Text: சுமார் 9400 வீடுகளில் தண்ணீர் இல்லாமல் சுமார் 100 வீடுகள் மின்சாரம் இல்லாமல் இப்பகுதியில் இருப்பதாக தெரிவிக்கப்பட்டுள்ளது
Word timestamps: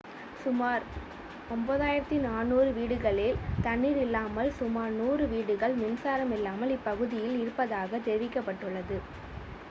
சுமார் 0.37 0.83
9400 1.49 2.15
வீடுகளில் 2.77 3.35
தண்ணீர் 3.63 3.99
இல்லாமல் 4.05 4.49
சுமார் 4.59 4.95
100 4.95 5.27
வீடுகள் 5.33 5.75
மின்சாரம் 5.81 6.33
இல்லாமல் 6.37 6.73
இப்பகுதியில் 6.77 7.37
இருப்பதாக 7.37 8.01
தெரிவிக்கப்பட்டுள்ளது 8.07 8.99